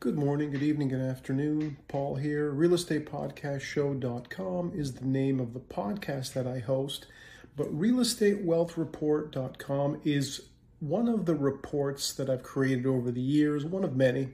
[0.00, 1.76] Good morning, good evening, good afternoon.
[1.86, 2.54] Paul here.
[2.54, 7.06] RealEstatePodcastShow.com is the name of the podcast that I host,
[7.54, 10.40] but RealEstateWealthReport.com is
[10.78, 14.30] one of the reports that I've created over the years, one of many.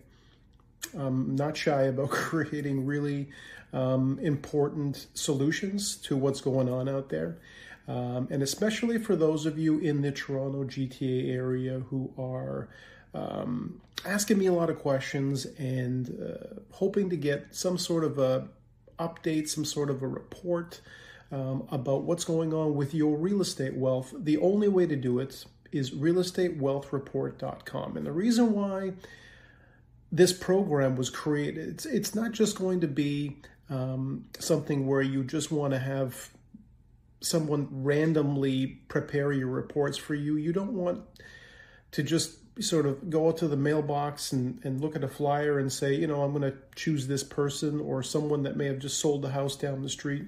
[0.96, 3.30] I'm not shy about creating really
[3.72, 7.38] um, important solutions to what's going on out there.
[7.88, 12.68] Um, and especially for those of you in the Toronto GTA area who are
[13.16, 18.18] um, asking me a lot of questions and uh, hoping to get some sort of
[18.18, 18.48] a
[18.98, 20.80] update, some sort of a report
[21.32, 24.12] um, about what's going on with your real estate wealth.
[24.16, 27.96] The only way to do it is realestatewealthreport.com.
[27.96, 28.92] And the reason why
[30.12, 33.36] this program was created, it's, it's not just going to be
[33.68, 36.30] um, something where you just want to have
[37.20, 40.36] someone randomly prepare your reports for you.
[40.36, 41.02] You don't want
[41.96, 45.58] to just sort of go out to the mailbox and, and look at a flyer
[45.58, 48.80] and say, you know, I'm going to choose this person or someone that may have
[48.80, 50.26] just sold the house down the street.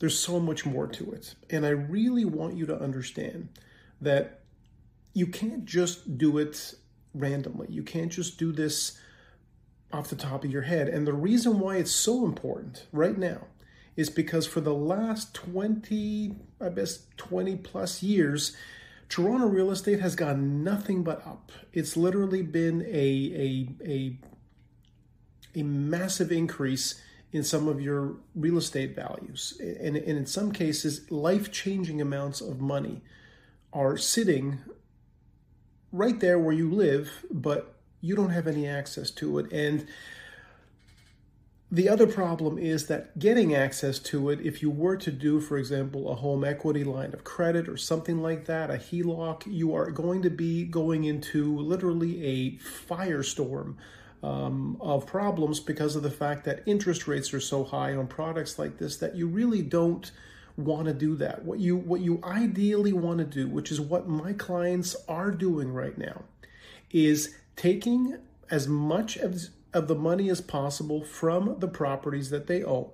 [0.00, 1.34] There's so much more to it.
[1.48, 3.48] And I really want you to understand
[4.02, 4.40] that
[5.14, 6.74] you can't just do it
[7.14, 7.68] randomly.
[7.70, 9.00] You can't just do this
[9.94, 10.90] off the top of your head.
[10.90, 13.46] And the reason why it's so important right now
[13.96, 18.54] is because for the last 20, I guess 20 plus years,
[19.08, 21.50] Toronto real estate has gone nothing but up.
[21.72, 24.18] It's literally been a, a, a,
[25.54, 27.00] a massive increase
[27.32, 29.58] in some of your real estate values.
[29.60, 33.02] And, and in some cases, life changing amounts of money
[33.72, 34.60] are sitting
[35.92, 39.52] right there where you live, but you don't have any access to it.
[39.52, 39.86] And
[41.70, 45.58] the other problem is that getting access to it, if you were to do, for
[45.58, 49.90] example, a home equity line of credit or something like that, a HELOC, you are
[49.90, 53.74] going to be going into literally a firestorm
[54.22, 58.58] um, of problems because of the fact that interest rates are so high on products
[58.58, 60.10] like this that you really don't
[60.56, 61.44] want to do that.
[61.44, 65.72] What you what you ideally want to do, which is what my clients are doing
[65.72, 66.24] right now,
[66.90, 68.16] is taking
[68.50, 72.90] as much as of the money as possible from the properties that they own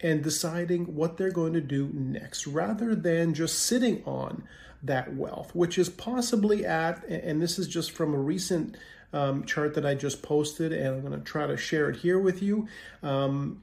[0.00, 4.44] and deciding what they're going to do next rather than just sitting on
[4.82, 8.76] that wealth, which is possibly at, and this is just from a recent
[9.12, 12.18] um, chart that I just posted, and I'm going to try to share it here
[12.18, 12.68] with you.
[13.02, 13.62] Um,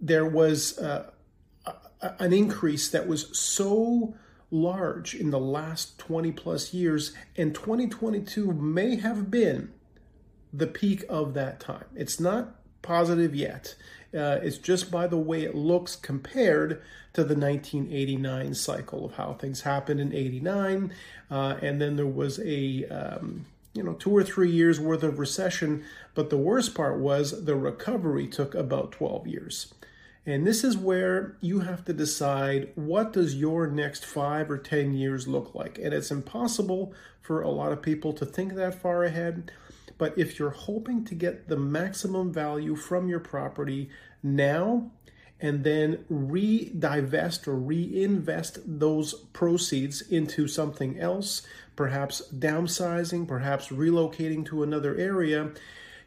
[0.00, 1.10] there was uh,
[2.18, 4.14] an increase that was so
[4.50, 9.72] large in the last 20 plus years, and 2022 may have been
[10.56, 11.84] the peak of that time.
[11.94, 13.74] It's not positive yet.
[14.14, 19.34] Uh, it's just by the way it looks compared to the 1989 cycle of how
[19.34, 20.92] things happened in 89.
[21.30, 25.18] Uh, and then there was a, um, you know, two or three years worth of
[25.18, 25.84] recession.
[26.14, 29.74] But the worst part was the recovery took about 12 years.
[30.26, 34.92] And this is where you have to decide what does your next five or 10
[34.94, 35.78] years look like.
[35.78, 39.52] And it's impossible for a lot of people to think that far ahead.
[39.98, 43.88] But if you're hoping to get the maximum value from your property
[44.22, 44.90] now,
[45.40, 51.42] and then re-divest or reinvest those proceeds into something else,
[51.76, 55.52] perhaps downsizing, perhaps relocating to another area,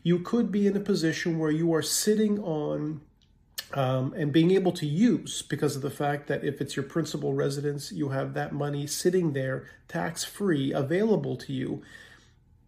[0.01, 3.01] you could be in a position where you are sitting on
[3.73, 7.33] um, and being able to use because of the fact that if it's your principal
[7.33, 11.81] residence, you have that money sitting there tax free available to you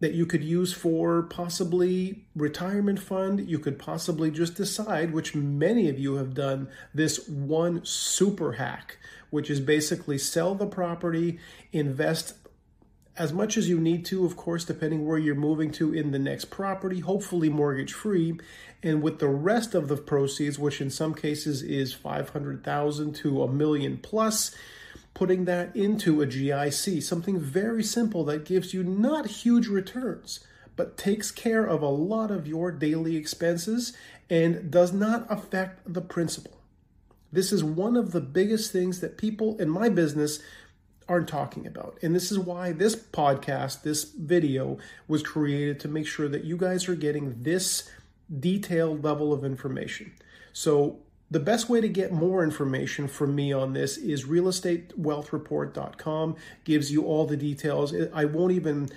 [0.02, 3.48] that you could use for possibly retirement fund.
[3.48, 8.98] You could possibly just decide, which many of you have done, this one super hack,
[9.30, 11.38] which is basically sell the property,
[11.72, 12.34] invest
[13.22, 16.18] as much as you need to, of course, depending where you're moving to in the
[16.18, 18.36] next property, hopefully mortgage free.
[18.82, 23.48] And with the rest of the proceeds, which in some cases is 500,000 to a
[23.48, 24.52] million plus,
[25.14, 30.40] putting that into a GIC, something very simple that gives you not huge returns,
[30.74, 33.96] but takes care of a lot of your daily expenses
[34.28, 36.56] and does not affect the principal.
[37.30, 40.40] This is one of the biggest things that people in my business
[41.12, 41.98] aren't talking about.
[42.00, 46.56] And this is why this podcast, this video was created to make sure that you
[46.56, 47.90] guys are getting this
[48.40, 50.14] detailed level of information.
[50.54, 51.00] So
[51.30, 57.04] the best way to get more information from me on this is realestatewealthreport.com gives you
[57.04, 57.94] all the details.
[58.14, 58.88] I won't even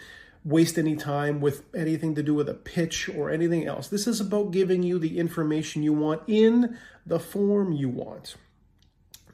[0.46, 3.90] waste any time with anything to do with a pitch or anything else.
[3.90, 8.38] This is about giving you the information you want in the form you want.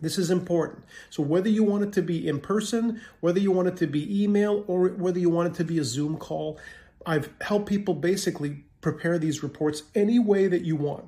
[0.02, 0.84] This is important.
[1.10, 4.24] So whether you want it to be in person, whether you want it to be
[4.24, 6.60] email, or whether you want it to be a Zoom call,
[7.06, 11.06] I've helped people basically prepare these reports any way that you want.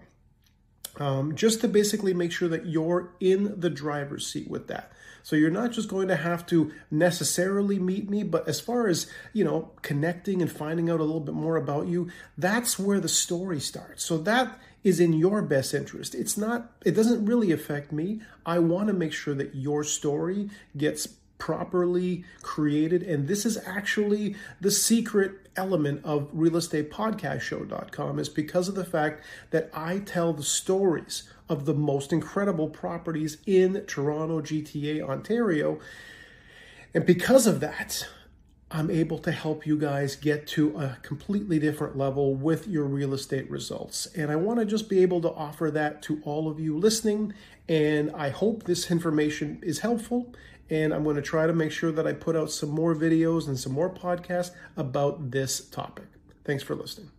[0.97, 4.91] Um, just to basically make sure that you're in the driver's seat with that.
[5.23, 9.07] So you're not just going to have to necessarily meet me, but as far as,
[9.31, 13.09] you know, connecting and finding out a little bit more about you, that's where the
[13.09, 14.03] story starts.
[14.03, 16.13] So that is in your best interest.
[16.13, 18.19] It's not, it doesn't really affect me.
[18.45, 21.07] I want to make sure that your story gets
[21.43, 23.03] properly created.
[23.03, 29.69] And this is actually the secret element of realestatepodcastshow.com is because of the fact that
[29.73, 35.81] I tell the stories of the most incredible properties in Toronto, GTA, Ontario.
[36.93, 38.07] And because of that,
[38.71, 43.13] I'm able to help you guys get to a completely different level with your real
[43.13, 44.05] estate results.
[44.15, 47.33] And I want to just be able to offer that to all of you listening.
[47.67, 50.33] And I hope this information is helpful
[50.69, 53.47] and I'm going to try to make sure that I put out some more videos
[53.47, 56.05] and some more podcasts about this topic.
[56.45, 57.11] Thanks for listening.